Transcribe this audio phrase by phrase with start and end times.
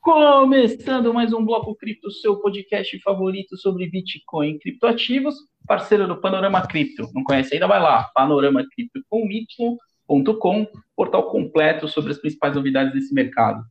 [0.00, 5.34] Começando mais um Bloco Cripto, seu podcast favorito sobre Bitcoin e criptoativos,
[5.66, 7.08] parceiro do Panorama Cripto.
[7.14, 7.66] Não conhece ainda?
[7.66, 13.64] Vai lá, panoramacripto.com, portal completo sobre as principais novidades desse mercado.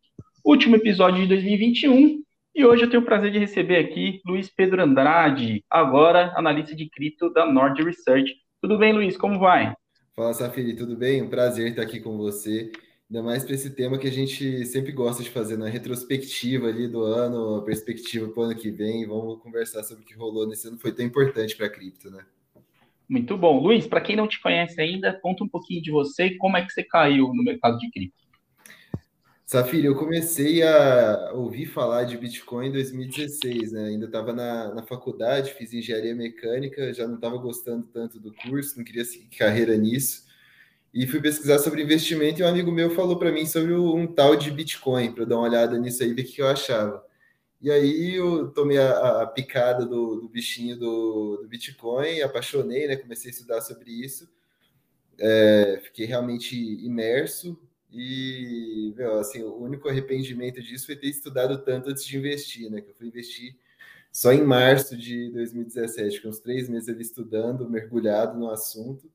[0.44, 2.24] Último episódio de 2021
[2.56, 6.90] e hoje eu tenho o prazer de receber aqui Luiz Pedro Andrade, agora analista de
[6.90, 8.36] cripto da Nord Research.
[8.62, 9.18] Tudo bem, Luiz?
[9.18, 9.74] Como vai?
[10.16, 11.24] Fala, Safiri, tudo bem?
[11.24, 12.72] Um prazer estar aqui com você.
[13.10, 16.88] Ainda mais para esse tema que a gente sempre gosta de fazer na retrospectiva ali
[16.88, 19.06] do ano, a perspectiva para o ano que vem.
[19.06, 22.26] Vamos conversar sobre o que rolou nesse ano, foi tão importante para a cripto, né?
[23.08, 23.60] Muito bom.
[23.62, 26.66] Luiz, para quem não te conhece ainda, conta um pouquinho de você e como é
[26.66, 28.24] que você caiu no mercado de cripto.
[29.46, 33.86] Safira, eu comecei a ouvir falar de Bitcoin em 2016, né?
[33.90, 38.78] Ainda estava na, na faculdade, fiz engenharia mecânica, já não estava gostando tanto do curso,
[38.78, 40.23] não queria seguir carreira nisso
[40.94, 44.36] e fui pesquisar sobre investimento e um amigo meu falou para mim sobre um tal
[44.36, 47.04] de Bitcoin, para dar uma olhada nisso aí ver o que eu achava.
[47.60, 52.98] E aí eu tomei a, a picada do, do bichinho do, do, Bitcoin, apaixonei, né?
[52.98, 54.30] Comecei a estudar sobre isso,
[55.18, 57.58] é, fiquei realmente imerso
[57.92, 62.82] e, meu, assim, o único arrependimento disso foi ter estudado tanto antes de investir, né?
[62.82, 63.56] Que eu fui investir
[64.12, 69.10] só em março de 2017, com uns três meses ali estudando, mergulhado no assunto.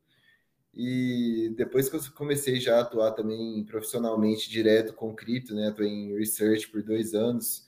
[0.74, 5.68] E depois que eu comecei já a atuar também profissionalmente direto com cripto, né?
[5.68, 7.66] Atuei em research por dois anos,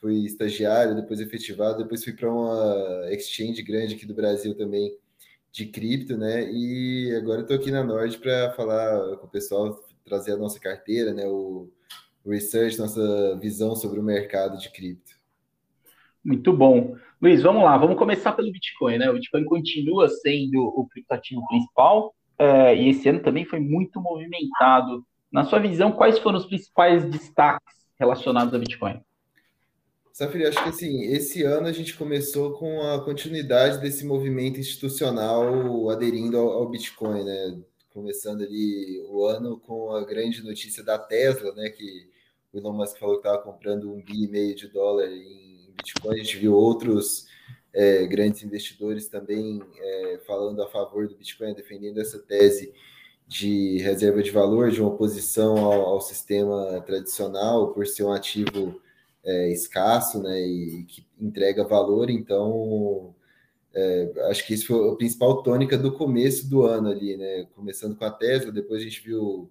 [0.00, 4.96] fui estagiário, depois efetivado, depois fui para uma exchange grande aqui do Brasil também
[5.52, 6.50] de cripto, né?
[6.50, 9.74] E agora estou aqui na Nord para falar com o pessoal,
[10.04, 11.26] trazer a nossa carteira, né?
[11.26, 11.70] O,
[12.24, 15.16] o research, nossa visão sobre o mercado de cripto.
[16.24, 16.96] Muito bom.
[17.22, 19.08] Luiz, vamos lá, vamos começar pelo Bitcoin, né?
[19.08, 25.04] O Bitcoin continua sendo o criptativo principal, é, e esse ano também foi muito movimentado.
[25.32, 29.00] Na sua visão, quais foram os principais destaques relacionados a Bitcoin?
[30.12, 35.90] Safiri, acho que assim, esse ano a gente começou com a continuidade desse movimento institucional
[35.90, 37.58] aderindo ao, ao Bitcoin, né?
[37.92, 41.68] Começando ali o ano com a grande notícia da Tesla, né?
[41.68, 42.08] Que
[42.50, 46.14] o Elon Musk falou que estava comprando um bi e meio de dólar em Bitcoin.
[46.14, 47.26] A gente viu outros
[47.76, 52.72] é, grandes investidores também é, falando a favor do Bitcoin, defendendo essa tese
[53.28, 58.80] de reserva de valor, de uma oposição ao, ao sistema tradicional, por ser um ativo
[59.22, 62.08] é, escasso né, e que entrega valor.
[62.08, 63.14] Então,
[63.74, 67.46] é, acho que isso foi a principal tônica do começo do ano ali, né?
[67.54, 69.50] Começando com a Tesla, depois a gente viu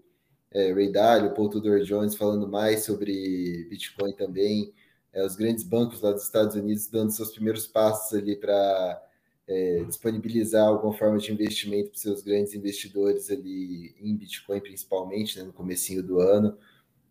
[0.51, 4.73] é, Ray Dalio, Paul Tudor Jones falando mais sobre Bitcoin também
[5.15, 9.01] é, os grandes bancos lá dos Estados Unidos dando seus primeiros passos ali para
[9.47, 15.45] é, disponibilizar alguma forma de investimento para seus grandes investidores ali em Bitcoin, principalmente, né,
[15.45, 16.57] no comecinho do ano.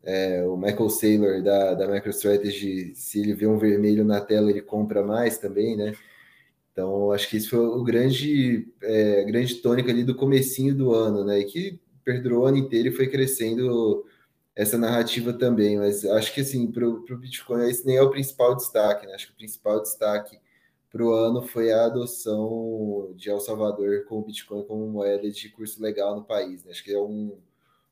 [0.03, 4.61] É, o Michael Saylor da, da MicroStrategy, se ele vê um vermelho na tela, ele
[4.61, 5.95] compra mais também, né?
[6.73, 11.25] Então, acho que isso foi o grande, é, grande tônica ali do comecinho do ano,
[11.25, 11.39] né?
[11.41, 14.05] E que perdurou o ano inteiro e foi crescendo
[14.57, 18.55] essa narrativa também, mas acho que assim, para o Bitcoin esse nem é o principal
[18.55, 19.15] destaque, né?
[19.15, 20.39] Acho que o principal destaque
[20.95, 25.49] para o ano foi a adoção de El Salvador com o Bitcoin como moeda de
[25.49, 26.65] curso legal no país.
[26.65, 26.71] Né?
[26.71, 27.37] Acho que é um,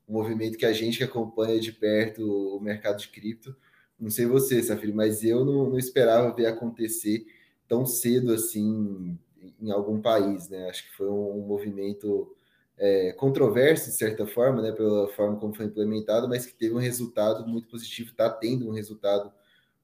[0.07, 3.53] um, movimento que a gente que acompanha de perto o mercado de cripto,
[3.99, 7.25] não sei você, Safiri, mas eu não, não esperava ver acontecer
[7.67, 9.17] tão cedo assim
[9.61, 10.69] em algum país, né?
[10.69, 12.33] Acho que foi um, um movimento
[12.77, 16.79] é, controverso, de certa forma, né, pela forma como foi implementado, mas que teve um
[16.79, 19.31] resultado muito positivo, está tendo um resultado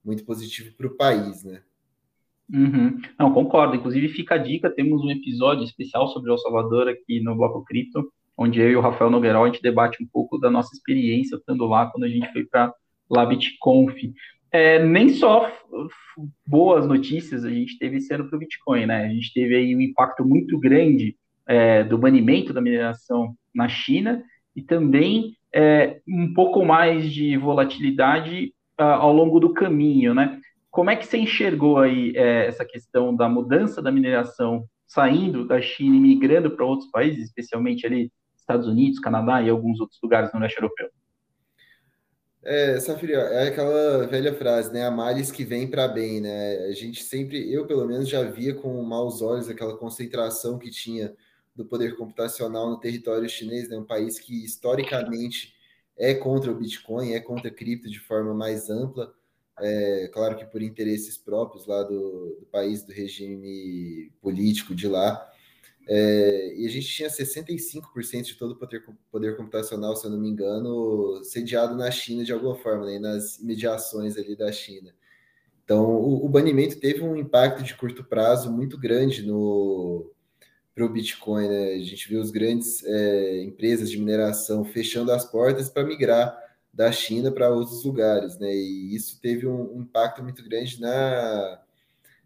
[0.04, 1.62] muito positivo para o país, né?
[2.52, 3.00] Uhum.
[3.18, 3.76] Não, concordo.
[3.76, 8.12] Inclusive, fica a dica: temos um episódio especial sobre El Salvador aqui no Bloco Cripto,
[8.36, 11.64] onde eu e o Rafael Nogueira a gente debate um pouco da nossa experiência estando
[11.66, 12.74] lá quando a gente foi para
[13.08, 13.94] lá BitConf.
[14.50, 15.48] É, nem só
[16.44, 19.06] boas notícias a gente teve ano para o Bitcoin, né?
[19.06, 24.22] A gente teve aí um impacto muito grande é, do banimento da mineração na China
[24.54, 30.40] e também é, um pouco mais de volatilidade uh, ao longo do caminho, né?
[30.70, 35.60] Como é que você enxergou aí é, essa questão da mudança da mineração saindo da
[35.60, 40.32] China e migrando para outros países, especialmente ali Estados Unidos, Canadá e alguns outros lugares
[40.32, 40.88] no leste europeu?
[42.42, 44.86] É, Safira, é aquela velha frase, né?
[44.86, 46.56] A males que vem para bem, né?
[46.68, 51.12] A gente sempre, eu pelo menos já via com maus olhos aquela concentração que tinha
[51.60, 53.76] do poder computacional no território chinês, né?
[53.76, 55.54] um país que historicamente
[55.96, 59.14] é contra o Bitcoin, é contra a cripto de forma mais ampla,
[59.58, 65.30] é, claro que por interesses próprios lá do, do país, do regime político de lá.
[65.86, 70.18] É, e a gente tinha 65% de todo o poder, poder computacional, se eu não
[70.18, 74.94] me engano, sediado na China de alguma forma, né, nas mediações ali da China.
[75.62, 80.10] Então, o, o banimento teve um impacto de curto prazo muito grande no
[80.74, 81.48] para o Bitcoin.
[81.48, 81.74] Né?
[81.74, 86.36] A gente viu as grandes é, empresas de mineração fechando as portas para migrar
[86.72, 88.54] da China para outros lugares, né?
[88.54, 91.60] E isso teve um, impacto muito grande na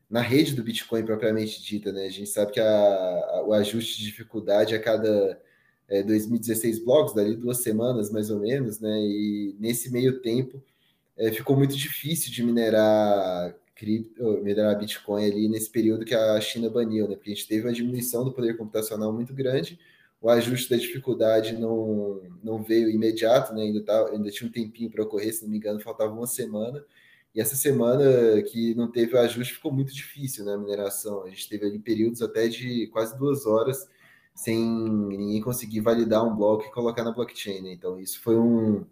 [0.08, 2.06] na rede do Bitcoin propriamente dita, né?
[2.06, 5.40] A gente sabe que a, a, o ajuste de dificuldade a cada
[5.88, 8.96] é, 2016 blocos, dali duas semanas mais ou menos, né?
[9.00, 10.62] E nesse meio tempo
[11.16, 16.70] é, ficou muito difícil de minerar cripto, minerar Bitcoin ali nesse período que a China
[16.70, 17.16] baniu, né?
[17.16, 19.78] Porque a gente teve uma diminuição do poder computacional muito grande,
[20.20, 23.62] o ajuste da dificuldade não, não veio imediato, né?
[23.62, 26.82] Ainda, tá, ainda tinha um tempinho para ocorrer, se não me engano, faltava uma semana.
[27.34, 31.24] E essa semana que não teve o ajuste ficou muito difícil né, mineração.
[31.24, 33.88] A gente teve ali períodos até de quase duas horas
[34.34, 37.60] sem ninguém conseguir validar um bloco e colocar na blockchain.
[37.62, 37.72] Né?
[37.72, 38.84] Então, isso foi um,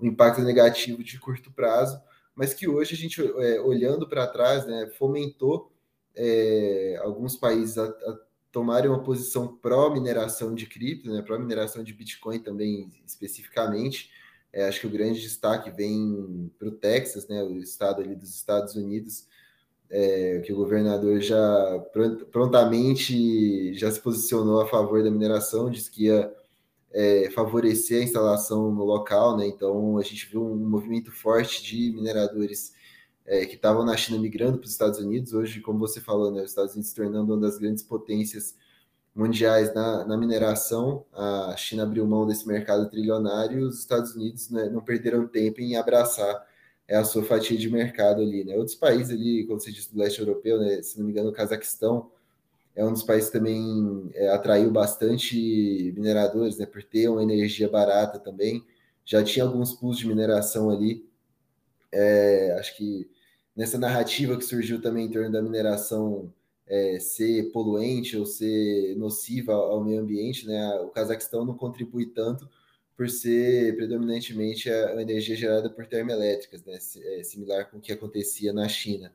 [0.00, 2.00] um, impacto negativo de curto prazo,
[2.34, 5.70] mas que hoje a gente, é, olhando para trás, né, fomentou
[6.14, 8.18] é, alguns países a, a
[8.50, 14.10] tomarem uma posição pró-mineração de cripto, né, pró-mineração de Bitcoin também especificamente,
[14.52, 18.34] é, acho que o grande destaque vem para o Texas, né, o estado ali dos
[18.34, 19.26] Estados Unidos,
[19.88, 21.84] é, que o governador já
[22.30, 26.32] prontamente já se posicionou a favor da mineração, disse que ia
[26.92, 29.46] é, favorecer a instalação no local, né?
[29.46, 32.72] Então a gente viu um movimento forte de mineradores
[33.24, 35.32] é, que estavam na China migrando para os Estados Unidos.
[35.32, 38.56] Hoje, como você falou, né, os Estados Unidos se tornando uma das grandes potências
[39.14, 44.50] mundiais na, na, mineração, a China abriu mão desse mercado trilionário e os Estados Unidos
[44.50, 46.46] né, não perderam tempo em abraçar
[46.88, 48.44] é, a sua fatia de mercado ali.
[48.44, 48.56] Né?
[48.56, 51.32] Outros países ali, como você disse, do leste europeu, né, se não me engano, o
[51.32, 52.10] Cazaquistão
[52.74, 57.68] é um dos países que também é, atraiu bastante mineradores, né, por ter uma energia
[57.68, 58.64] barata também.
[59.04, 61.06] Já tinha alguns pools de mineração ali.
[61.92, 63.10] É, acho que
[63.54, 66.32] nessa narrativa que surgiu também em torno da mineração
[66.66, 70.74] é, ser poluente ou ser nociva ao meio ambiente, né?
[70.80, 72.48] O Cazaquistão não contribui tanto
[72.96, 76.78] por ser predominantemente a energia gerada por termoelétricas, né?
[77.18, 79.12] É similar com o que acontecia na China.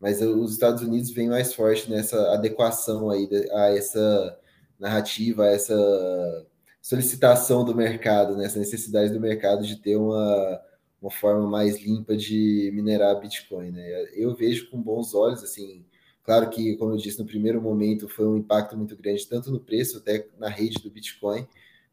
[0.00, 4.38] Mas os Estados Unidos vem mais forte nessa adequação aí a essa
[4.78, 6.46] narrativa, a essa
[6.82, 8.60] solicitação do mercado, nessa né?
[8.60, 10.60] necessidade do mercado de ter uma,
[11.00, 14.06] uma forma mais limpa de minerar Bitcoin, né?
[14.14, 15.84] Eu vejo com bons olhos, assim,
[16.26, 19.60] Claro que, como eu disse, no primeiro momento foi um impacto muito grande, tanto no
[19.60, 21.46] preço, até na rede do Bitcoin,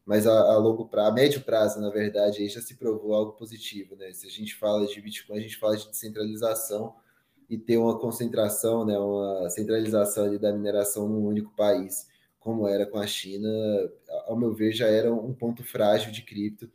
[0.04, 3.32] mas a, a longo prazo, a médio prazo, na verdade, aí já se provou algo
[3.34, 4.12] positivo, né?
[4.12, 6.96] Se a gente fala de Bitcoin, a gente fala de descentralização
[7.48, 12.08] e ter uma concentração, né, uma centralização ali da mineração num único país,
[12.38, 13.48] como era com a China,
[14.26, 16.70] ao meu ver, já era um ponto frágil de cripto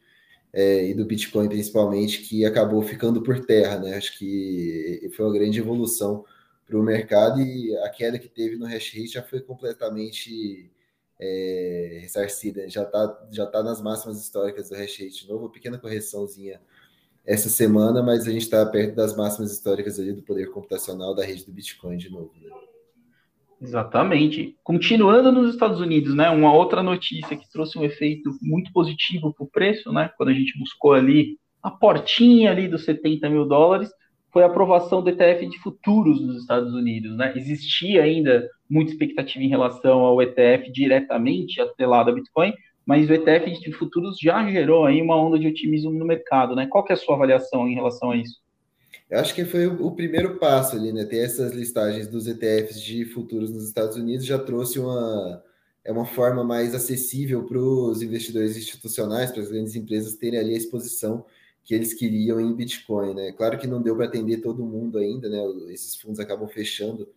[0.54, 3.96] é, e do Bitcoin principalmente, que acabou ficando por terra, né?
[3.96, 6.26] Acho que foi uma grande evolução
[6.66, 10.72] para o mercado e a queda que teve no hash rate já foi completamente
[11.20, 15.52] é, ressarcida, já está já tá nas máximas históricas do hash rate de novo, uma
[15.52, 16.62] pequena correçãozinha
[17.30, 21.24] essa semana, mas a gente está perto das máximas históricas ali do poder computacional da
[21.24, 22.32] rede do Bitcoin de novo.
[22.42, 22.50] Né?
[23.62, 24.58] Exatamente.
[24.64, 26.28] Continuando nos Estados Unidos, né?
[26.32, 30.10] Uma outra notícia que trouxe um efeito muito positivo para o preço, né?
[30.18, 33.92] Quando a gente buscou ali a portinha ali dos 70 mil dólares,
[34.32, 37.16] foi a aprovação do ETF de futuros nos Estados Unidos.
[37.16, 37.34] Né?
[37.36, 42.54] Existia ainda muita expectativa em relação ao ETF diretamente atrelado a Bitcoin,
[42.90, 46.56] mas o ETF de futuros já gerou aí uma onda de otimismo no mercado.
[46.56, 46.66] Né?
[46.66, 48.42] Qual é a sua avaliação em relação a isso?
[49.08, 51.06] Eu acho que foi o primeiro passo ali, né?
[51.06, 55.44] Ter essas listagens dos ETFs de futuros nos Estados Unidos já trouxe uma,
[55.86, 60.56] é uma forma mais acessível para os investidores institucionais, para as grandes empresas terem ali
[60.56, 61.24] a exposição
[61.64, 63.32] que eles queriam em Bitcoin, né?
[63.34, 65.38] Claro que não deu para atender todo mundo ainda, né?
[65.72, 67.08] Esses fundos acabam fechando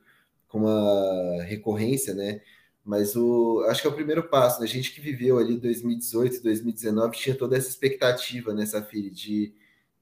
[0.48, 2.42] com uma recorrência, né?
[2.84, 4.66] Mas o, acho que é o primeiro passo, né?
[4.66, 9.54] A gente que viveu ali 2018, 2019 tinha toda essa expectativa, né, Safiri, de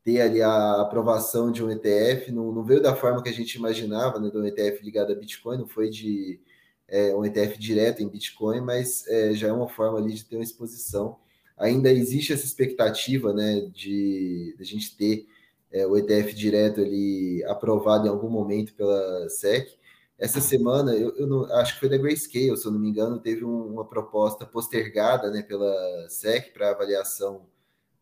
[0.03, 3.55] ter ali a aprovação de um ETF, não, não veio da forma que a gente
[3.57, 6.41] imaginava, né, de um ETF ligado a Bitcoin, não foi de
[6.89, 10.37] é, um ETF direto em Bitcoin, mas é, já é uma forma ali de ter
[10.37, 11.19] uma exposição
[11.61, 15.27] ainda existe essa expectativa né, de, de a gente ter
[15.71, 19.79] é, o ETF direto ali aprovado em algum momento pela SEC.
[20.21, 23.19] Essa semana, eu, eu não, acho que foi da Grayscale, se eu não me engano,
[23.19, 25.75] teve um, uma proposta postergada né, pela
[26.11, 27.47] SEC para avaliação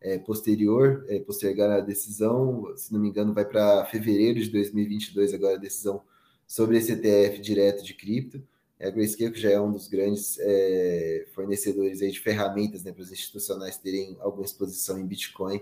[0.01, 5.33] é, posterior, é, postergar a decisão, se não me engano, vai para fevereiro de 2022
[5.33, 6.01] agora a decisão
[6.45, 8.43] sobre esse ETF direto de cripto.
[8.77, 12.91] É a Grayscale, que já é um dos grandes é, fornecedores aí de ferramentas né,
[12.91, 15.61] para os institucionais terem alguma exposição em Bitcoin,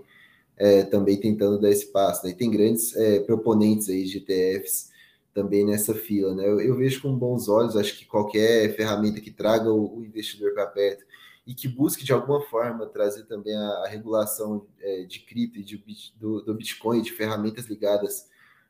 [0.58, 2.26] é, também tentando dar esse passo.
[2.26, 2.34] Né?
[2.34, 4.97] tem grandes é, proponentes aí de ETFs
[5.38, 6.34] também nessa fila.
[6.34, 6.48] Né?
[6.48, 10.52] Eu, eu, vejo com bons olhos, acho que qualquer ferramenta que traga o, o investidor
[10.56, 11.06] para perto
[11.46, 15.64] e que busque de alguma forma trazer também a, a regulação é, de cripto e
[15.64, 15.84] de,
[16.20, 18.28] do, do Bitcoin, de ferramentas ligadas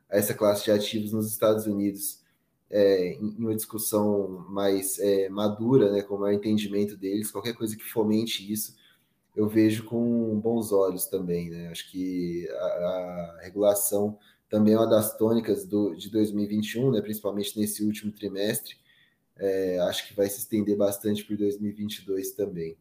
[0.10, 2.22] a essa classe de ativos nos Estados Unidos
[2.70, 7.78] é, em uma discussão mais é, madura, né, com o maior entendimento deles, qualquer coisa
[7.78, 8.76] que fomente isso,
[9.34, 11.50] eu vejo com bons olhos também.
[11.50, 11.70] Né?
[11.70, 17.58] Acho que a, a regulação também é uma das tônicas do, de 2021, né, principalmente
[17.60, 18.76] nesse último trimestre.
[19.38, 22.76] É, acho que vai se estender bastante para 2022 também.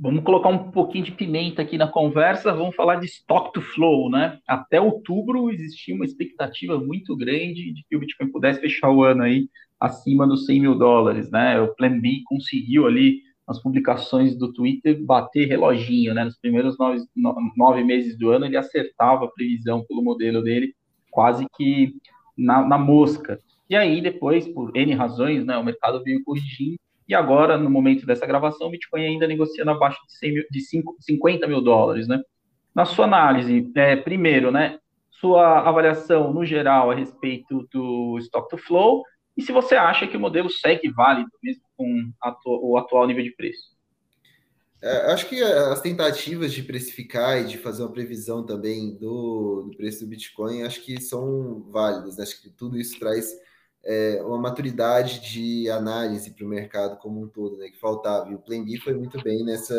[0.00, 4.08] Vamos colocar um pouquinho de pimenta aqui na conversa, vamos falar de stock to flow,
[4.08, 4.38] né?
[4.46, 9.24] Até outubro existia uma expectativa muito grande de que o Bitcoin pudesse fechar o ano
[9.24, 11.60] aí acima dos 100 mil dólares, né?
[11.60, 16.24] O Plan B conseguiu ali nas publicações do Twitter bater reloginho, né?
[16.24, 17.00] Nos primeiros nove,
[17.56, 20.74] nove meses do ano ele acertava a previsão pelo modelo dele
[21.10, 21.94] quase que
[22.36, 23.38] na, na mosca.
[23.70, 25.56] E aí depois, por N razões, né?
[25.56, 26.76] O mercado veio corrigindo
[27.08, 30.60] e agora, no momento dessa gravação, o Bitcoin ainda negociando abaixo de, 100 mil, de
[30.60, 32.20] 5, 50 mil dólares, né?
[32.74, 34.78] Na sua análise, é, primeiro, né,
[35.10, 39.02] sua avaliação no geral a respeito do stock to flow
[39.36, 42.12] e se você acha que o modelo segue válido mesmo com
[42.44, 43.78] o atual nível de preço.
[44.82, 49.76] É, acho que as tentativas de precificar e de fazer uma previsão também do, do
[49.76, 52.16] preço do Bitcoin, acho que são válidas.
[52.16, 52.24] Né?
[52.24, 53.32] Acho que tudo isso traz
[53.84, 58.30] é, uma maturidade de análise para o mercado como um todo, né, que faltava.
[58.30, 59.74] E o Plan B foi muito bem nessa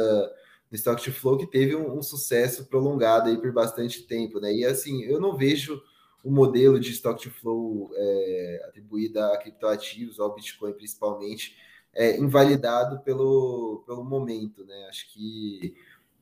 [0.72, 4.53] no Stock to Flow, que teve um, um, sucesso prolongado aí por bastante tempo, né?
[4.53, 5.82] E assim, eu não vejo
[6.24, 11.56] o modelo de Stock to Flow é, atribuído a criptoativos, ao Bitcoin principalmente,
[12.00, 14.86] é, invalidado pelo, pelo momento, né?
[14.88, 15.75] Acho que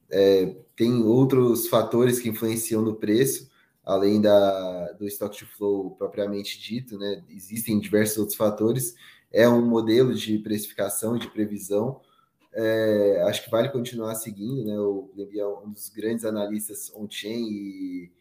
[0.10, 3.48] é, tem outros fatores que influenciam no preço,
[3.86, 8.96] além da, do stock to flow propriamente dito, né, existem diversos outros fatores.
[9.32, 12.02] É um modelo de precificação, de previsão.
[12.54, 14.80] É, acho que vale continuar seguindo, né?
[14.80, 18.12] O Levi é um dos grandes analistas on-chain e,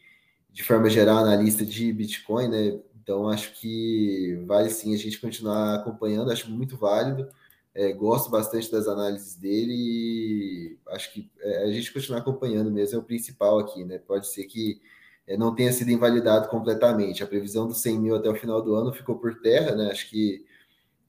[0.53, 2.79] de forma geral, analista de Bitcoin, né?
[3.03, 7.27] Então, acho que vale sim a gente continuar acompanhando, acho muito válido.
[7.77, 12.97] É, gosto bastante das análises dele e acho que é, a gente continuar acompanhando mesmo
[12.97, 13.99] é o principal aqui, né?
[13.99, 14.81] Pode ser que
[15.27, 17.23] é, não tenha sido invalidado completamente.
[17.23, 19.91] A previsão dos 100 mil até o final do ano ficou por terra, né?
[19.91, 20.43] Acho que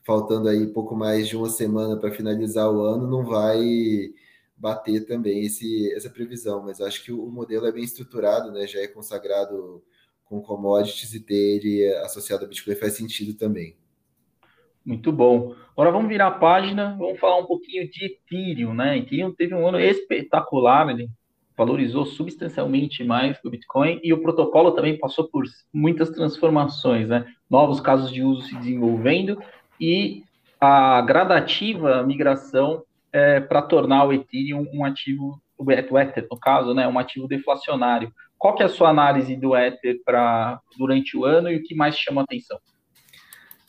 [0.04, 4.14] faltando aí pouco mais de uma semana para finalizar o ano, não vai
[4.58, 8.68] bater também esse, essa previsão, mas acho que o modelo é bem estruturado, né?
[8.68, 9.82] Já é consagrado
[10.26, 13.78] com commodities e ter ele associado a Bitcoin faz sentido também.
[14.88, 15.54] Muito bom.
[15.74, 18.98] Agora vamos virar a página, vamos falar um pouquinho de Ethereum, né?
[18.98, 21.10] Ethereum teve um ano espetacular, ele
[21.58, 27.26] valorizou substancialmente mais que o Bitcoin e o protocolo também passou por muitas transformações, né?
[27.50, 29.38] Novos casos de uso se desenvolvendo
[29.78, 30.24] e
[30.58, 36.88] a gradativa migração é, para tornar o Ethereum um ativo, o Ether, no caso, né,
[36.88, 38.10] um ativo deflacionário.
[38.38, 41.76] Qual que é a sua análise do Ether para durante o ano e o que
[41.76, 42.58] mais chama a atenção?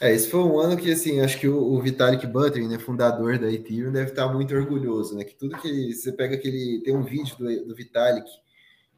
[0.00, 3.38] É, esse foi um ano que, assim, acho que o, o Vitalik Buterin, né, fundador
[3.38, 5.24] da Ethereum, deve estar muito orgulhoso, né?
[5.24, 6.80] Que tudo que você pega aquele.
[6.84, 8.30] Tem um vídeo do, do Vitalik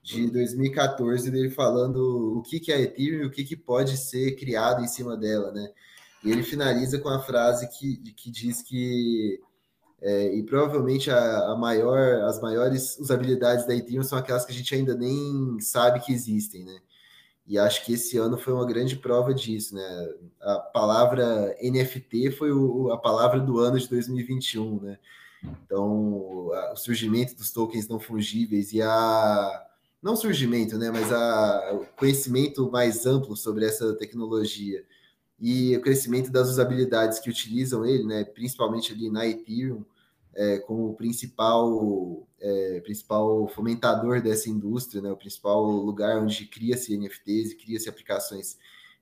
[0.03, 3.97] de 2014 dele falando o que, que é a Ethereum e o que, que pode
[3.97, 5.71] ser criado em cima dela, né?
[6.25, 9.41] E ele finaliza com a frase que, que diz que
[10.03, 14.55] é, e provavelmente a, a, maior, as maiores usabilidades da Ethereum são aquelas que a
[14.55, 16.79] gente ainda nem sabe que existem, né?
[17.51, 20.09] E acho que esse ano foi uma grande prova disso, né?
[20.41, 24.99] A palavra NFT foi o, a palavra do ano de 2021, né?
[25.43, 29.67] Então, a, o surgimento dos tokens não fungíveis e a
[30.01, 34.85] não surgimento, né, mas a, o conhecimento mais amplo sobre essa tecnologia
[35.39, 39.85] e o crescimento das usabilidades que utilizam ele, né, principalmente ali na Ethereum,
[40.35, 46.97] é, como o principal, é, principal fomentador dessa indústria, né, o principal lugar onde cria-se
[46.97, 48.59] NFTs e cria-se aplicações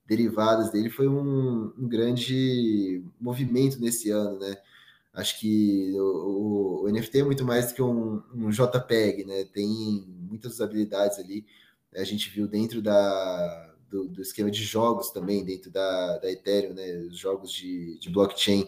[0.06, 4.56] derivadas dele, foi um, um, grande movimento nesse ano, né?
[5.12, 9.44] Acho que o, o, o NFT é muito mais do que um, um, JPEG, né?
[9.44, 9.68] Tem
[10.08, 11.44] muitas usabilidades ali.
[11.94, 16.72] A gente viu dentro da, do, do esquema de jogos também, dentro da, da Ethereum,
[16.72, 16.90] né?
[17.10, 18.66] Os jogos de, de blockchain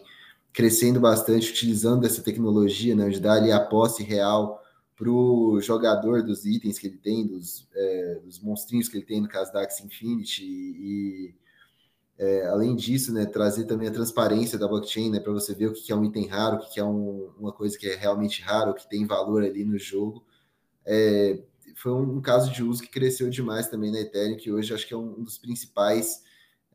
[0.53, 4.61] crescendo bastante, utilizando essa tecnologia, né, de dar ali a posse real
[4.95, 9.21] para o jogador dos itens que ele tem, dos, é, dos monstrinhos que ele tem,
[9.21, 11.35] no caso da Axie Infinity, e,
[12.17, 15.73] É, além disso, né, trazer também a transparência da blockchain, né, para você ver o
[15.73, 18.71] que é um item raro, o que é um, uma coisa que é realmente raro,
[18.71, 20.23] o que tem valor ali no jogo.
[20.85, 21.41] É,
[21.75, 24.87] foi um, um, caso de uso que cresceu demais também na Ethereum, que hoje acho
[24.87, 26.21] que é um, dos principais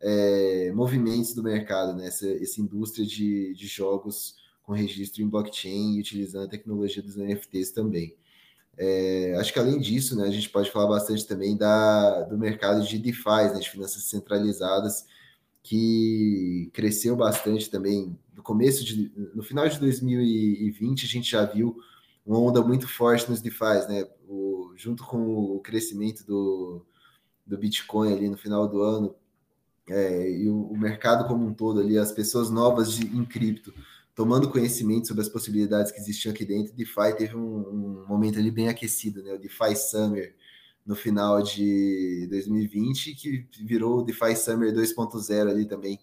[0.01, 5.97] é, movimentos do mercado, né, essa, essa indústria de, de jogos com registro em blockchain
[5.97, 8.17] e utilizando a tecnologia dos NFTs também.
[8.77, 12.87] É, acho que além disso, né, a gente pode falar bastante também da, do mercado
[12.87, 15.07] de DeFi, né, de finanças centralizadas,
[15.63, 21.77] que cresceu bastante também no começo de, no final de 2020 a gente já viu
[22.25, 24.07] uma onda muito forte nos DeFi, né?
[24.29, 25.19] O, junto com
[25.57, 26.85] o crescimento do,
[27.47, 29.15] do Bitcoin ali no final do ano
[29.89, 33.73] é, e o, o, mercado como um todo ali, as pessoas novas de, em cripto
[34.17, 38.51] tomando conhecimento sobre as possibilidades que existiam aqui dentro, DeFi teve um, um momento ali
[38.51, 39.35] bem aquecido, né?
[39.35, 40.35] O DeFi Summer
[40.87, 45.99] no final de 2020, que virou o DeFi Summer 2.0 ali também,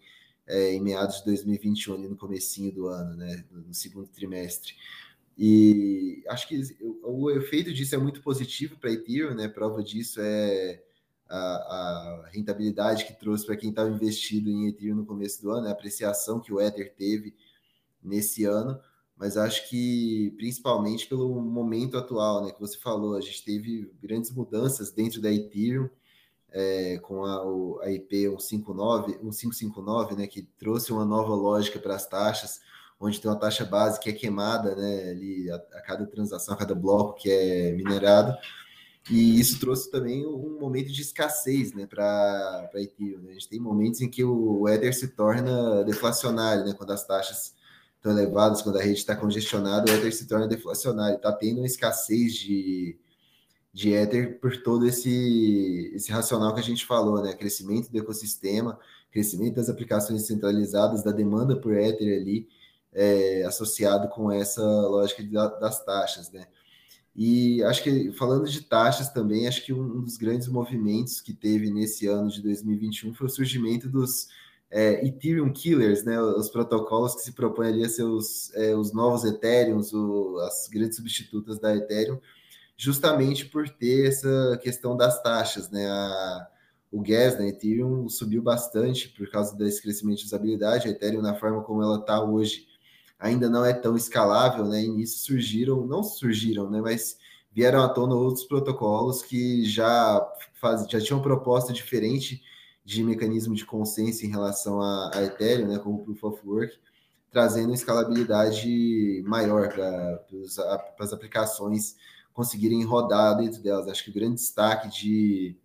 [0.45, 4.75] é, em meados de 2021, ali no comecinho do ano, né, no segundo trimestre.
[5.35, 9.47] E acho que o, o efeito disso é muito positivo para Ethereum, né?
[9.47, 10.83] Prova disso é
[11.35, 15.67] a, a rentabilidade que trouxe para quem estava investido em Ethereum no começo do ano,
[15.67, 17.35] a apreciação que o Ether teve
[18.01, 18.79] nesse ano
[19.15, 24.31] mas acho que principalmente pelo momento atual, né, que você falou, a gente teve grandes
[24.31, 25.89] mudanças dentro da Ethereum,
[26.51, 31.95] é, com a, o, a IP 159, 1559, né, que trouxe uma nova lógica para
[31.95, 32.59] as taxas,
[32.99, 36.57] onde tem uma taxa base que é queimada, né, ali a, a cada transação, a
[36.57, 38.35] cada bloco que é minerado,
[39.09, 43.19] e isso trouxe também um momento de escassez né, para a Ethereum.
[43.19, 43.31] Né?
[43.31, 47.53] A gente tem momentos em que o Ether se torna deflacionário, né, quando as taxas
[48.01, 51.17] tão elevadas, quando a rede está congestionada, o Ether se torna deflacionário.
[51.17, 52.97] Está tendo uma escassez de,
[53.73, 57.33] de Ether por todo esse, esse racional que a gente falou, né?
[57.33, 58.79] Crescimento do ecossistema,
[59.11, 62.47] crescimento das aplicações centralizadas, da demanda por Ether ali,
[62.93, 66.47] é, associado com essa lógica de, das taxas, né?
[67.15, 71.69] E acho que, falando de taxas também, acho que um dos grandes movimentos que teve
[71.69, 74.27] nesse ano de 2021 foi o surgimento dos
[74.71, 78.91] é, Ethereum Killers, né, os protocolos que se propõem ali a ser os, é, os
[78.91, 79.79] novos Ethereum,
[80.39, 82.19] as grandes substitutas da Ethereum,
[82.75, 86.47] justamente por ter essa questão das taxas, né, a,
[86.91, 91.35] o gas da Ethereum subiu bastante por causa desse crescimento de usabilidade, a Ethereum na
[91.35, 92.72] forma como ela está hoje
[93.23, 97.17] ainda não é tão escalável, né, e nisso surgiram, não surgiram, né, mas
[97.53, 100.21] vieram à tona outros protocolos que já,
[100.59, 102.43] faz, já tinham proposta diferente
[102.83, 106.77] de mecanismo de consenso em relação a, a Ethereum, né, como Proof of Work,
[107.31, 110.21] trazendo escalabilidade maior para
[110.99, 111.95] as aplicações
[112.33, 113.87] conseguirem rodar dentro delas.
[113.87, 115.55] Acho que o grande destaque de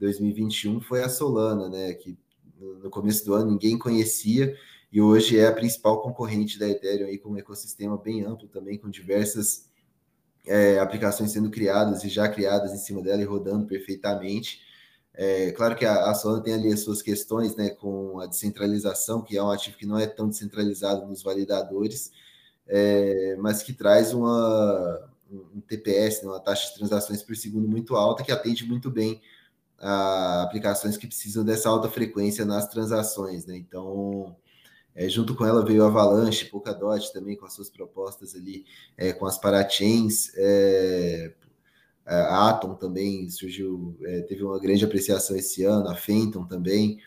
[0.00, 2.18] 2021 foi a Solana, né, que
[2.58, 4.56] no começo do ano ninguém conhecia
[4.90, 8.78] e hoje é a principal concorrente da Ethereum aí com um ecossistema bem amplo também,
[8.78, 9.66] com diversas
[10.46, 14.60] é, aplicações sendo criadas e já criadas em cima dela e rodando perfeitamente.
[15.12, 19.22] É, claro que a, a Solana tem ali as suas questões, né, com a descentralização,
[19.22, 22.12] que é um ativo que não é tão descentralizado nos validadores,
[22.66, 27.96] é, mas que traz uma, um TPS, né, uma taxa de transações por segundo muito
[27.96, 29.20] alta, que atende muito bem
[29.78, 33.56] a aplicações que precisam dessa alta frequência nas transações, né?
[33.56, 34.36] Então,
[34.96, 38.64] é, junto com ela veio Avalanche, Polkadot também com as suas propostas ali,
[38.96, 41.34] é, com as parachains, é,
[42.06, 46.98] a Atom também surgiu, é, teve uma grande apreciação esse ano, a Fenton também.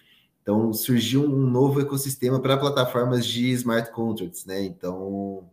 [0.41, 4.62] Então surgiu um novo ecossistema para plataformas de smart contracts, né?
[4.63, 5.49] Então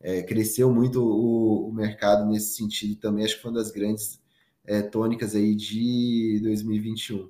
[0.00, 3.24] é, cresceu muito o, o, mercado nesse sentido também.
[3.24, 4.20] Acho que foi uma das grandes
[4.64, 7.28] é, tônicas aí de 2021.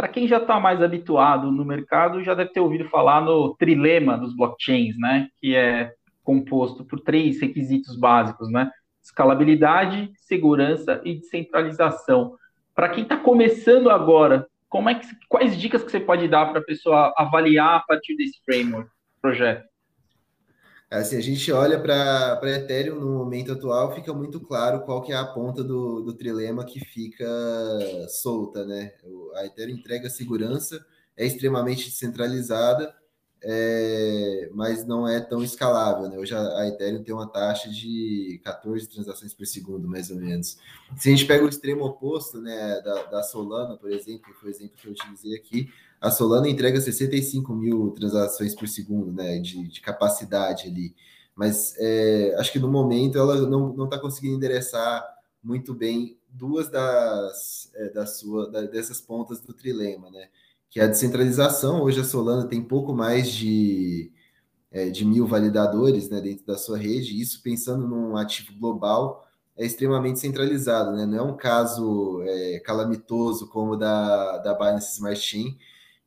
[0.00, 4.16] Para quem já está mais habituado no mercado, já deve ter ouvido falar no trilema
[4.16, 5.28] dos blockchains, né?
[5.38, 5.92] Que é
[6.24, 8.70] composto por três requisitos básicos, né?
[9.02, 12.34] escalabilidade, segurança e descentralização.
[12.74, 16.60] Para quem está começando agora, como é que, quais dicas que você pode dar para
[16.60, 18.88] a pessoa avaliar a partir desse framework,
[19.20, 19.69] projeto?
[20.90, 25.16] Assim, a gente olha para Ethereum no momento atual, fica muito claro qual que é
[25.16, 27.28] a ponta do, do trilema que fica
[28.08, 28.92] solta, né?
[29.36, 30.84] A Ethereum entrega segurança,
[31.16, 32.92] é extremamente descentralizada,
[33.40, 36.08] é, mas não é tão escalável.
[36.08, 36.18] Né?
[36.18, 40.58] Hoje a, a, Ethereum tem uma taxa de 14 transações por segundo, mais ou menos.
[40.96, 44.50] Se a gente pega o extremo oposto né, da, da Solana, por exemplo, que foi
[44.50, 49.38] o exemplo que eu utilizei aqui, a Solana entrega 65 mil transações por segundo né,
[49.38, 50.94] de, de capacidade ali.
[51.34, 55.04] Mas é, acho que no momento ela não está conseguindo endereçar
[55.42, 60.28] muito bem duas das, é, da sua, da, dessas pontas do trilema, né?
[60.68, 61.82] que é a descentralização.
[61.82, 64.12] Hoje a Solana tem pouco mais de,
[64.70, 69.66] é, de mil validadores né, dentro da sua rede, isso pensando num ativo global é
[69.66, 71.04] extremamente centralizado, né?
[71.04, 75.58] não é um caso é, calamitoso como o da, da Binance Smart Chain,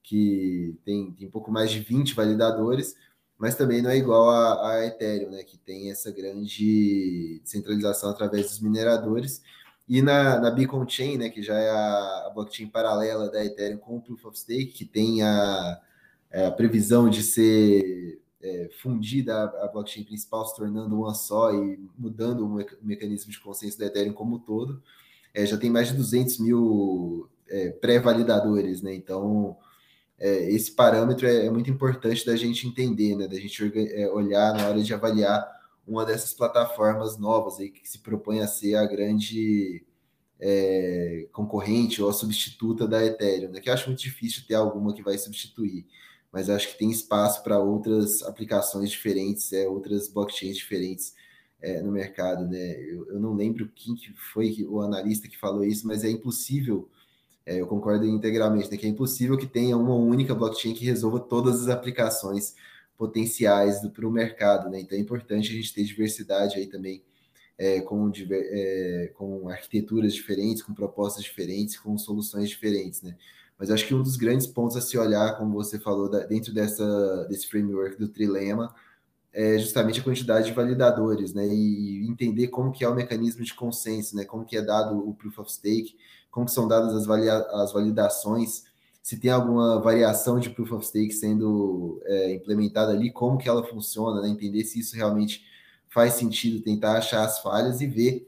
[0.03, 2.95] que tem, tem pouco mais de 20 validadores,
[3.37, 8.47] mas também não é igual a, a Ethereum, né, que tem essa grande centralização através
[8.47, 9.41] dos mineradores.
[9.87, 13.77] E na, na Beacon Chain, né, que já é a, a blockchain paralela da Ethereum
[13.77, 15.81] com o Proof of Stake, que tem a,
[16.31, 21.53] é, a previsão de ser é, fundida a, a, blockchain principal, se tornando uma só
[21.53, 24.81] e mudando o, o mecanismo de consenso da Ethereum como um todo,
[25.33, 28.93] é, já tem mais de 200 mil é, pré-validadores, né?
[28.93, 29.57] Então,
[30.23, 33.27] é, esse parâmetro é, é, muito importante da gente entender, né?
[33.27, 35.45] Da gente é, olhar na hora de avaliar
[35.86, 39.86] uma dessas plataformas novas aí que se propõe a ser a grande
[40.39, 43.59] é, concorrente ou a substituta da Ethereum, né?
[43.59, 45.86] Que eu acho muito difícil ter alguma que vai substituir,
[46.31, 51.13] mas acho que tem espaço para outras aplicações diferentes, é, outras blockchains diferentes
[51.62, 52.79] é, no mercado, né?
[52.79, 56.89] Eu, eu, não lembro quem que foi o analista que falou isso, mas é impossível
[57.45, 61.19] é, eu concordo integralmente, né, que é impossível que tenha uma única blockchain que resolva
[61.19, 62.56] todas as aplicações
[62.97, 64.79] potenciais para o mercado, né?
[64.79, 67.03] Então é importante a gente ter diversidade aí também,
[67.58, 73.15] é, com, é, com arquiteturas diferentes, com propostas diferentes, com soluções diferentes, né?
[73.58, 76.53] Mas acho que um dos grandes pontos a se olhar, como você falou, da, dentro
[76.53, 78.73] dessa, desse framework do trilema,
[79.32, 81.47] é justamente a quantidade de validadores, né?
[81.47, 84.25] E entender como que é o mecanismo de consenso, né?
[84.25, 85.95] Como que é dado o proof of stake,
[86.33, 88.63] como são dadas as, as validações,
[89.03, 93.63] se tem alguma variação de proof of stake sendo é, implementada ali, como que ela
[93.63, 94.29] funciona, né?
[94.29, 95.45] entender se isso realmente
[95.89, 98.27] faz sentido, tentar achar as falhas e ver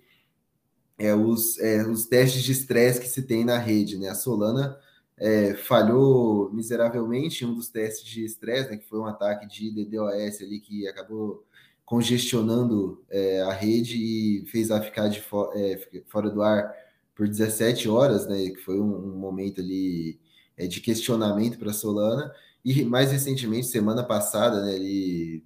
[1.00, 3.98] é, os, é, os testes de estresse que se tem na rede.
[3.98, 4.10] Né?
[4.10, 4.78] A Solana
[5.18, 9.72] é, falhou miseravelmente em um dos testes de estresse, né, que foi um ataque de
[9.72, 11.44] DDoS ali que acabou
[11.84, 16.85] congestionando é, a rede e fez ela ficar de fo é, fora do ar
[17.16, 20.20] por 17 horas, né, que foi um, um momento ali
[20.58, 22.32] é, de questionamento para Solana,
[22.64, 25.44] e mais recentemente, semana passada, né, ali,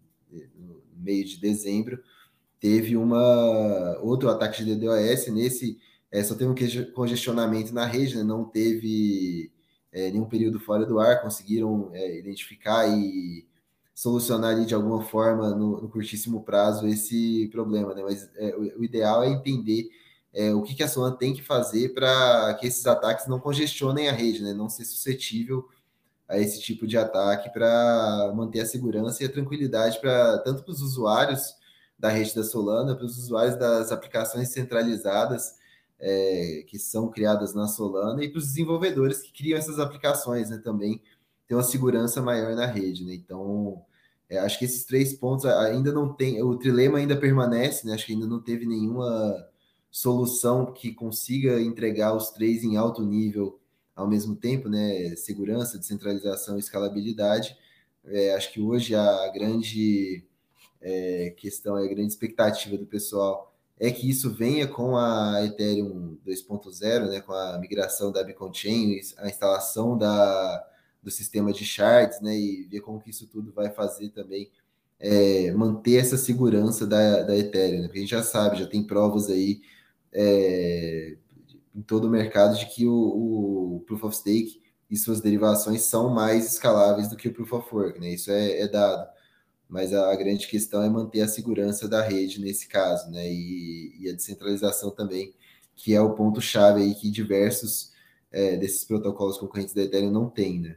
[0.55, 2.01] no meio de dezembro,
[2.59, 5.77] teve uma outro ataque de DDoS, nesse
[6.11, 9.51] é, só teve um congestionamento na rede, né, não teve
[9.91, 13.47] é, nenhum período fora do ar, conseguiram é, identificar e
[13.93, 18.01] solucionar ali de alguma forma no, no curtíssimo prazo esse problema, né?
[18.01, 19.89] Mas é, o, ideal é entender
[20.33, 24.09] é, o que, que a Solana tem que fazer para que esses ataques não congestionem
[24.09, 24.53] a rede, né?
[24.53, 25.67] não ser suscetível
[26.27, 30.71] a esse tipo de ataque para manter a segurança e a tranquilidade para tanto para
[30.71, 31.55] os usuários
[31.97, 35.55] da rede da Solana, para os usuários das aplicações centralizadas
[35.99, 40.57] é, que são criadas na Solana e para os desenvolvedores que criam essas aplicações, né?
[40.63, 41.01] Também
[41.47, 43.13] ter uma segurança maior na rede, né?
[43.13, 43.83] Então,
[44.29, 47.93] é, acho que esses três pontos ainda não tem, o trilema ainda permanece, né?
[47.93, 49.48] Acho que ainda não teve nenhuma
[49.91, 53.59] solução que consiga entregar os três em alto nível
[53.95, 55.15] ao mesmo tempo, né?
[55.15, 57.57] Segurança, descentralização e escalabilidade.
[58.05, 60.23] É, acho que hoje a grande
[60.81, 67.09] é, questão, a grande expectativa do pessoal é que isso venha com a Ethereum 2.0,
[67.09, 67.21] né?
[67.21, 70.65] Com a migração da Beacon Chain, a instalação da,
[71.01, 72.37] do sistema de shards, né?
[72.37, 74.49] E ver como que isso tudo vai fazer também
[74.99, 77.87] é, manter essa segurança da, da Ethereum, né?
[77.87, 79.61] Porque a gente já sabe, já tem provas aí
[80.13, 81.17] é,
[81.75, 86.13] em todo o mercado de que o, o, Proof of Stake e suas derivações são
[86.13, 88.09] mais escaláveis do que o Proof of Work, né?
[88.09, 89.07] Isso é, é dado.
[89.67, 93.31] Mas a, grande questão é manter a segurança da rede nesse caso, né?
[93.31, 95.33] E, e a descentralização também,
[95.75, 97.93] que é o ponto-chave aí que diversos
[98.31, 100.75] é, desses protocolos concorrentes da Ethereum não têm, né?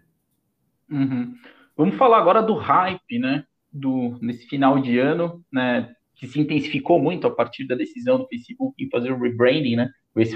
[0.90, 1.34] Uhum.
[1.74, 3.46] Vamos falar agora do hype, né?
[3.72, 5.96] Do, nesse final de ano, né?
[6.22, 9.90] Que se intensificou muito a partir da decisão do Facebook em fazer o rebranding, né?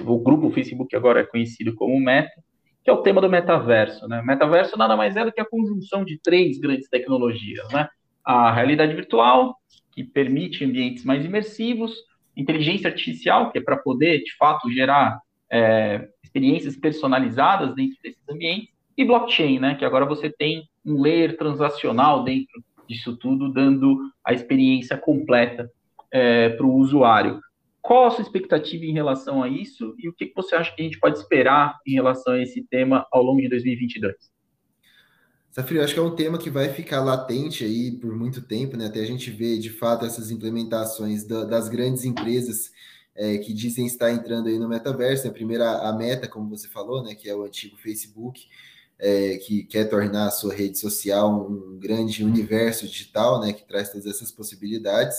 [0.05, 2.43] O grupo Facebook agora é conhecido como Meta,
[2.83, 4.21] que é o tema do metaverso, né?
[4.21, 7.89] Metaverso nada mais é do que a conjunção de três grandes tecnologias, né?
[8.25, 9.55] A realidade virtual,
[9.93, 11.95] que permite ambientes mais imersivos,
[12.37, 18.71] inteligência artificial, que é para poder, de fato, gerar é, experiências personalizadas dentro desses ambientes,
[18.99, 19.77] e blockchain, né?
[19.77, 25.71] Que agora você tem um layer transacional dentro disso tudo, dando a experiência completa
[26.11, 27.41] é, para o usuário.
[27.81, 30.85] Qual a sua expectativa em relação a isso e o que, você acha que a
[30.85, 34.15] gente pode esperar em relação a esse tema ao longo de 2022?
[35.51, 38.87] Safrio, acho que é um tema que vai ficar latente aí por muito tempo, né?
[38.87, 42.71] Até a gente ver de fato essas implementações da, das grandes empresas
[43.15, 45.29] é, que dizem estar entrando aí no metaverso.
[45.29, 47.15] A primeira, a Meta, como você falou, né?
[47.15, 48.47] Que é o antigo Facebook,
[48.99, 53.91] é, que quer tornar a sua rede social um grande universo digital, né, que traz
[53.91, 55.17] todas essas possibilidades.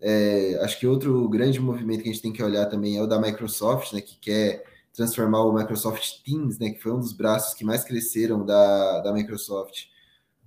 [0.00, 3.06] É, acho que outro grande movimento que a gente tem que olhar também é o
[3.06, 7.54] da Microsoft, né, que quer transformar o Microsoft Teams, né, que foi um dos braços
[7.54, 9.86] que mais cresceram da, da Microsoft,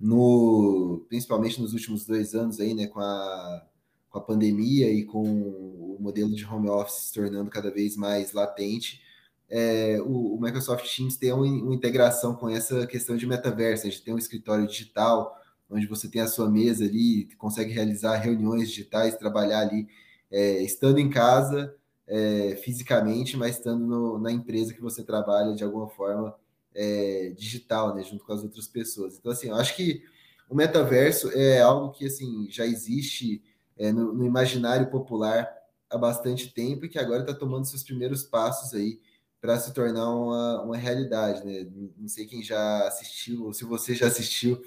[0.00, 3.66] no, principalmente nos últimos dois anos aí, né, com a,
[4.08, 8.32] com a pandemia e com o modelo de home office se tornando cada vez mais
[8.32, 9.02] latente,
[9.48, 13.90] é, o, o, Microsoft Teams tem uma, uma, integração com essa questão de metaverso, a
[13.90, 15.36] gente tem um escritório digital,
[15.70, 19.88] onde você tem a sua mesa ali, consegue realizar reuniões digitais, trabalhar ali,
[20.30, 21.74] é, estando em casa,
[22.06, 26.34] é, fisicamente, mas estando no, na empresa que você trabalha de alguma forma
[26.74, 29.16] é, digital, né, junto com as outras pessoas.
[29.16, 30.02] Então, assim, eu acho que
[30.48, 33.42] o metaverso é algo que, assim, já existe
[33.78, 35.48] é, no, no imaginário popular
[35.88, 39.00] há bastante tempo e que agora está tomando seus primeiros passos aí
[39.40, 41.66] para se tornar uma, uma realidade, né?
[41.96, 44.60] Não sei quem já assistiu, ou se você já assistiu.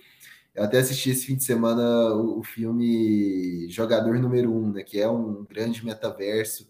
[0.55, 4.83] Eu até assisti esse fim de semana o, o filme Jogador Número 1, um, né?
[4.83, 6.67] Que é um grande metaverso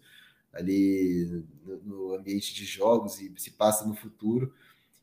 [0.52, 4.52] ali no, no, ambiente de jogos e se passa no futuro.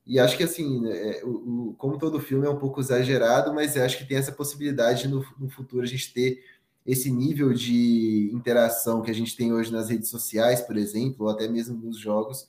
[0.06, 3.78] E acho que assim, é, o, o, como todo filme é um pouco exagerado, mas
[3.78, 6.44] acho que tem essa possibilidade no, no futuro a gente ter
[6.86, 11.32] esse nível de interação que a gente tem hoje nas redes sociais, por exemplo, ou
[11.32, 12.48] até mesmo nos jogos,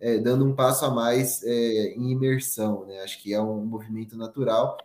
[0.00, 3.00] é, dando um passo a mais é, em imersão, né?
[3.02, 4.78] Acho que é um movimento natural.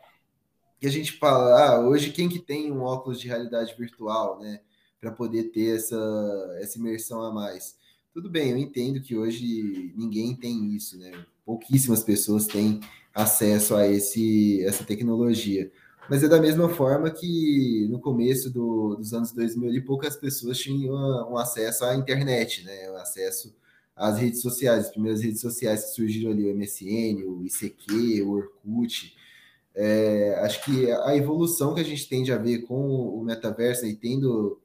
[0.81, 4.61] E a gente fala, ah, hoje quem que tem um óculos de realidade virtual, né?
[4.99, 5.97] Para poder ter essa,
[6.59, 7.75] essa imersão a mais.
[8.13, 11.11] Tudo bem, eu entendo que hoje ninguém tem isso, né?
[11.45, 12.79] Pouquíssimas pessoas têm
[13.13, 15.71] acesso a esse, essa tecnologia.
[16.09, 20.57] Mas é da mesma forma que no começo do, dos anos 2000, ali, poucas pessoas
[20.57, 20.93] tinham
[21.31, 22.89] um acesso à internet, né?
[22.91, 23.53] Um acesso
[23.97, 28.31] as redes sociais, as primeiras redes sociais que surgiram ali, o MSN, o ICQ, o
[28.31, 29.16] Orkut.
[29.79, 33.95] É, acho que a evolução que a gente tende a ver com o metaverso e
[33.95, 34.59] tendo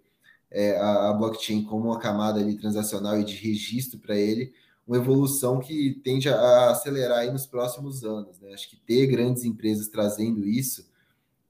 [0.50, 4.54] é, a, a, blockchain como uma camada ali transacional e de registro para ele,
[4.86, 8.40] uma evolução que tende a acelerar aí nos próximos anos.
[8.40, 8.54] Né?
[8.54, 10.90] Acho que ter grandes empresas trazendo isso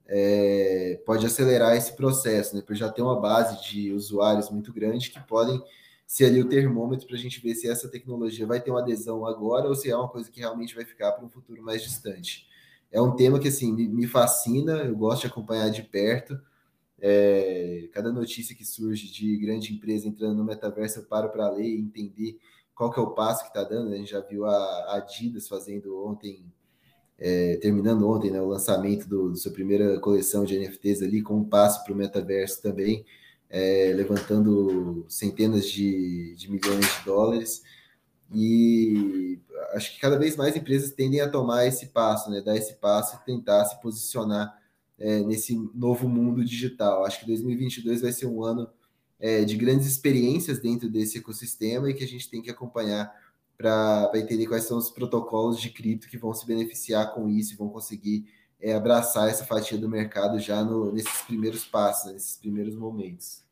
[0.06, 2.62] é, pode acelerar esse processo, né?
[2.62, 5.62] Porque já tem uma base de usuários muito grande que podem
[6.06, 9.24] ser ali o termômetro para a gente ver se essa tecnologia vai ter uma adesão
[9.24, 12.46] agora ou se é uma coisa que realmente vai ficar para um futuro mais distante.
[12.92, 16.38] É um tema que assim me, fascina, eu gosto de acompanhar de perto.
[17.00, 21.66] É, cada notícia que surge de grande empresa entrando no metaverso, eu paro para ler
[21.66, 22.38] e entender
[22.74, 23.92] qual que é o passo que está dando.
[23.92, 26.44] A gente já viu a Adidas fazendo ontem,
[27.18, 31.38] é, terminando ontem, né, o lançamento do, do sua primeira coleção de NFTs ali, com
[31.38, 33.04] um passo para o metaverso também
[33.52, 37.62] é, levantando centenas de, de milhões de dólares.
[38.34, 39.38] E
[39.74, 42.40] acho que cada vez mais empresas tendem a tomar esse passo, né?
[42.40, 44.58] dar esse passo e tentar se posicionar
[44.98, 47.04] é, nesse novo mundo digital.
[47.04, 48.68] Acho que 2022 vai ser um ano
[49.18, 53.12] é, de grandes experiências dentro desse ecossistema e que a gente tem que acompanhar
[53.56, 57.56] para entender quais são os protocolos de cripto que vão se beneficiar com isso e
[57.56, 58.26] vão conseguir
[58.60, 63.42] é, abraçar essa fatia do mercado já no, nesses primeiros passos, nesses primeiros momentos.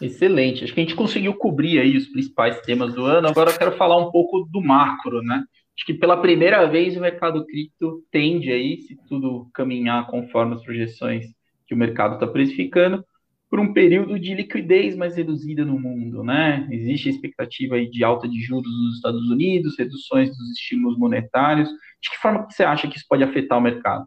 [0.00, 0.64] Excelente.
[0.64, 3.28] Acho que a gente conseguiu cobrir aí os principais temas do ano.
[3.28, 5.42] Agora eu quero falar um pouco do macro, né?
[5.76, 10.62] Acho que pela primeira vez o mercado cripto tende aí, se tudo caminhar conforme as
[10.62, 11.26] projeções
[11.66, 13.04] que o mercado está precificando,
[13.48, 16.68] por um período de liquidez mais reduzida no mundo, né?
[16.70, 21.68] Existe a expectativa aí de alta de juros nos Estados Unidos, reduções dos estímulos monetários.
[21.68, 24.06] De que forma que você acha que isso pode afetar o mercado?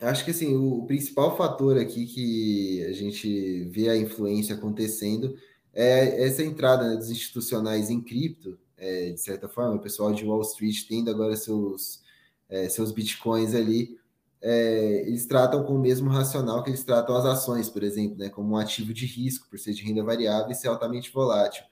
[0.00, 5.36] Acho que assim, o principal fator aqui que a gente vê a influência acontecendo
[5.72, 10.24] é essa entrada né, dos institucionais em cripto, é, de certa forma, o pessoal de
[10.24, 12.02] Wall Street tendo agora seus,
[12.48, 13.98] é, seus bitcoins ali,
[14.42, 18.28] é, eles tratam com o mesmo racional que eles tratam as ações, por exemplo, né,
[18.28, 21.64] como um ativo de risco, por ser de renda variável e ser altamente volátil.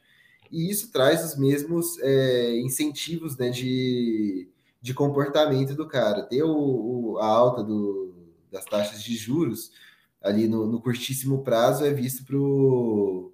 [0.50, 4.48] E isso traz os mesmos é, incentivos né, de,
[4.84, 6.24] de comportamento do cara.
[6.24, 6.50] Ter o,
[7.14, 8.14] o a alta do,
[8.52, 9.72] das taxas de juros
[10.22, 13.32] ali no, no curtíssimo prazo é visto pro,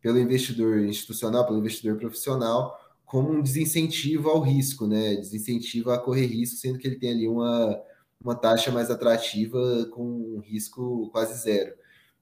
[0.00, 5.16] pelo investidor institucional, pelo investidor profissional, como um desincentivo ao risco, né?
[5.16, 7.76] Desincentivo a correr risco, sendo que ele tem ali uma,
[8.22, 9.58] uma taxa mais atrativa
[9.90, 11.74] com um risco quase zero.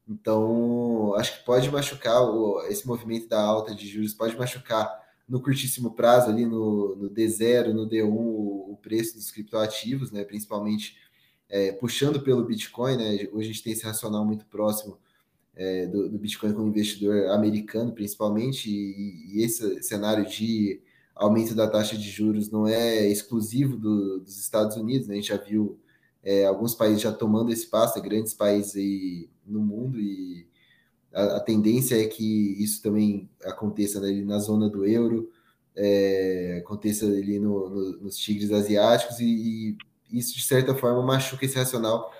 [0.09, 2.23] Então, acho que pode machucar
[2.71, 4.91] esse movimento da alta de juros, pode machucar
[5.33, 10.25] no curtíssimo prazo, ali no, no D0, no D1, o, preço dos criptoativos, né?
[10.25, 10.99] Principalmente
[11.49, 13.29] é, puxando pelo Bitcoin, né?
[13.33, 14.99] Hoje a gente tem esse racional muito próximo
[15.57, 20.83] é, do, do, Bitcoin como investidor americano, principalmente, e, e, esse cenário de
[21.15, 25.15] aumento da taxa de juros não é exclusivo do, dos Estados Unidos, né?
[25.15, 25.81] a gente já viu
[26.23, 28.07] é, alguns países já tomando esse passo, né?
[28.07, 30.47] grandes países aí no mundo, e
[31.15, 35.31] a, a, tendência é que isso também aconteça né, na zona do euro,
[35.77, 39.77] é, aconteça ali no, no, nos tigres asiáticos, e,
[40.11, 42.13] e, isso de certa forma machuca esse racional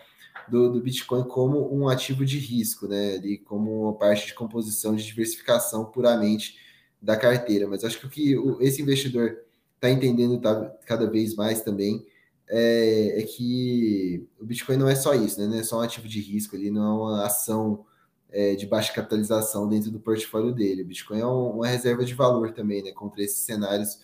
[0.49, 3.15] do, do, Bitcoin como um ativo de risco, né?
[3.15, 6.59] Ali como uma parte de composição de diversificação puramente
[7.01, 7.67] da carteira.
[7.69, 9.37] Mas acho que o que esse investidor
[9.75, 12.07] está entendendo tá, cada vez mais também
[12.49, 15.47] é, é, que o Bitcoin não é só isso, né?
[15.47, 17.85] Não é só um ativo de risco, ele não é uma ação
[18.33, 20.83] é, de baixa capitalização dentro do portfólio dele.
[20.83, 22.91] O Bitcoin é um, uma reserva de valor também, né?
[22.91, 24.01] Contra esses cenários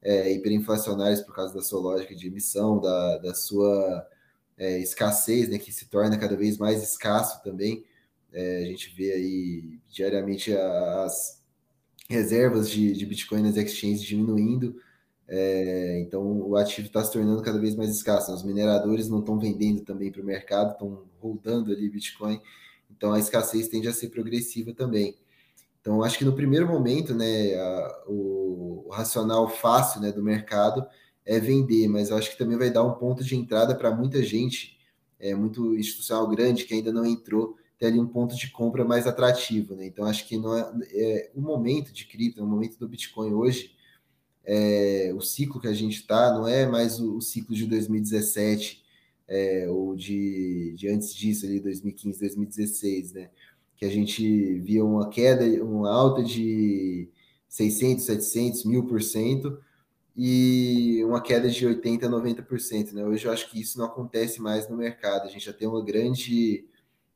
[0.00, 4.08] é, hiperinflacionários por causa da sua lógica de emissão, da, da sua
[4.56, 5.58] é, escassez, né?
[5.58, 7.84] Que se torna cada vez mais escasso também.
[8.32, 11.42] É, a gente vê aí diariamente as
[12.08, 14.76] reservas de, de Bitcoin nas exchanges diminuindo,
[15.28, 18.30] é, então o ativo está se tornando cada vez mais escasso.
[18.30, 18.36] Né?
[18.36, 22.40] Os mineradores não estão vendendo também para o mercado, estão rodando ali Bitcoin,
[22.96, 25.16] então a escassez tende a ser progressiva também.
[25.80, 30.86] Então acho que no primeiro momento, né, a, o, o, racional fácil né, do mercado
[31.24, 34.22] é vender, mas eu acho que também vai dar um ponto de entrada para muita
[34.22, 34.78] gente,
[35.18, 39.08] é, muito institucional grande que ainda não entrou ter ali um ponto de compra mais
[39.08, 39.86] atrativo, né?
[39.86, 43.74] Então acho que não é, é o momento de cripto, o momento do Bitcoin hoje,
[44.44, 48.81] é, o ciclo que a gente está não é mais o, o ciclo de 2017
[49.28, 53.30] é, ou de, de antes disso ali 2015, 2016, né?
[53.76, 57.08] Que a gente via uma queda, uma alta de
[57.48, 59.58] 600, 700, mil por cento
[60.16, 63.04] e uma queda de 80, 90%, né?
[63.04, 65.26] Hoje eu acho que isso não acontece mais no mercado.
[65.26, 66.66] A gente já tem uma grande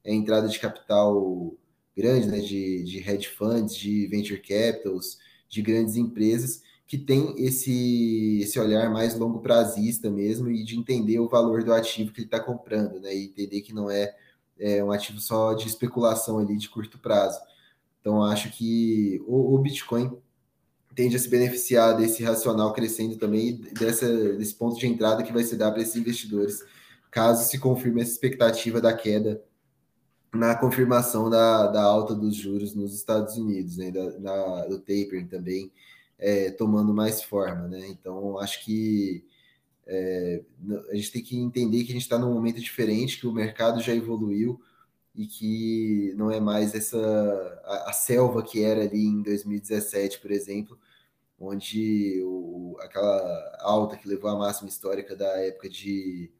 [0.04, 1.54] é, entrada de capital
[1.96, 8.40] grande, né, de, de hedge funds, de venture capitals, de grandes empresas que tem esse,
[8.40, 12.26] esse olhar mais longo prazista mesmo e de entender o valor do ativo que ele
[12.26, 14.14] está comprando, né, e entender que não é,
[14.58, 17.40] é, um ativo só de especulação ali de curto prazo.
[18.00, 20.16] Então, acho que o, o Bitcoin
[20.94, 25.42] tende a se beneficiar desse racional crescendo também, dessa, desse ponto de entrada que vai
[25.42, 26.64] se dar para esses investidores,
[27.10, 29.42] caso se confirme essa expectativa da queda
[30.32, 35.72] na confirmação da, da alta dos juros nos Estados Unidos, né, da, do tapering também
[36.18, 37.86] é, tomando mais forma, né?
[37.88, 39.24] Então acho que
[39.86, 40.42] é,
[40.90, 43.80] a gente tem que entender que a gente está num momento diferente, que o mercado
[43.80, 44.60] já evoluiu
[45.14, 46.98] e que não é mais essa
[47.64, 50.78] a, a selva que era ali em 2017, por exemplo,
[51.38, 56.30] onde o, aquela alta que levou à máxima histórica da época de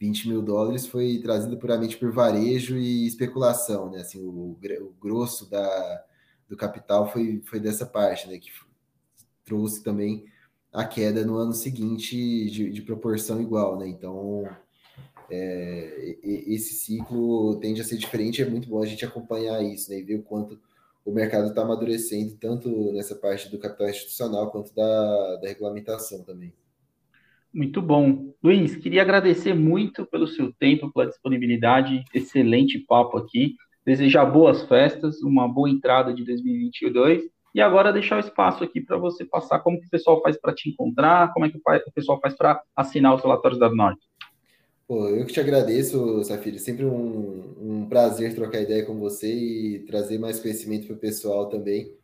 [0.00, 4.00] 20 mil dólares foi trazido puramente por varejo e especulação, né?
[4.00, 6.04] Assim, o, o grosso da,
[6.48, 8.38] do capital foi, foi dessa parte, né?
[8.38, 8.50] Que
[9.44, 10.24] trouxe também
[10.72, 12.16] a queda no ano seguinte
[12.50, 13.86] de, de proporção igual, né?
[13.86, 14.48] Então,
[15.30, 19.98] é, esse ciclo tende a ser diferente, é muito bom a gente acompanhar isso, né?
[19.98, 20.58] E ver o quanto
[21.04, 26.52] o mercado está amadurecendo, tanto nessa parte do capital institucional quanto da, da regulamentação também.
[27.52, 28.32] Muito bom.
[28.42, 33.56] Luiz, queria agradecer muito pelo seu tempo, pela disponibilidade, excelente papo aqui.
[33.84, 37.24] Desejar boas festas, uma boa entrada de 2022
[37.54, 40.54] e agora deixar o espaço aqui para você passar como que o pessoal faz para
[40.54, 44.00] te encontrar, como é que o pessoal faz para assinar os relatórios da Norte.
[44.86, 46.58] Pô, eu que te agradeço, Safira.
[46.58, 51.48] Sempre um, um prazer trocar ideia com você e trazer mais conhecimento para o pessoal
[51.48, 51.94] também.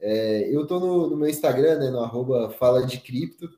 [0.00, 3.48] É, eu estou no, no, meu Instagram, né, no arroba Fala de Cripto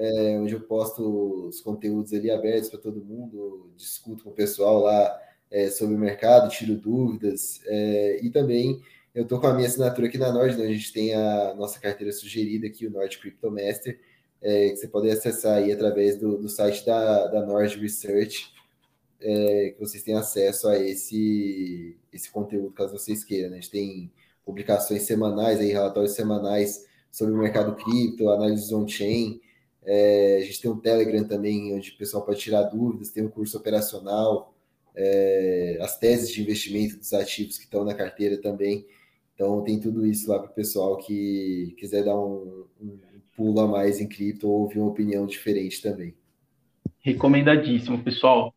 [0.00, 4.80] é, onde eu posto os conteúdos ali abertos para todo mundo, discuto com o pessoal
[4.80, 8.80] lá é, sobre o mercado, tiro dúvidas, é, e também
[9.14, 11.80] eu estou com a minha assinatura aqui na Nord, né, a gente tem a nossa
[11.80, 13.98] carteira sugerida aqui, o Nord Crypto Master,
[14.40, 18.52] é, que você pode acessar aí através do, do site da, da Nord Research,
[19.20, 23.50] é, que vocês têm acesso a esse, esse conteúdo, caso vocês queiram.
[23.50, 23.58] Né?
[23.58, 24.12] A gente tem
[24.44, 29.40] publicações semanais, aí, relatórios semanais sobre o mercado cripto, análises on-chain,
[29.82, 33.30] é, a gente tem um Telegram também, onde o pessoal pode tirar dúvidas, tem um
[33.30, 34.54] curso operacional,
[34.94, 38.86] é, as teses de investimento dos ativos que estão na carteira também.
[39.40, 42.98] Então, tem tudo isso lá para o pessoal que quiser dar um, um,
[43.34, 46.14] pulo a mais em cripto ou ouvir uma opinião diferente também.
[46.98, 48.54] Recomendadíssimo, pessoal.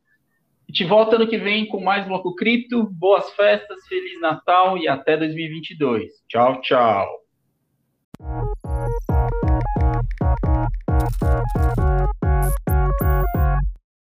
[0.68, 2.84] A gente volta ano que vem com mais Bloco Cripto.
[2.84, 6.12] Boas festas, Feliz Natal e até 2022.
[6.28, 7.08] Tchau, tchau.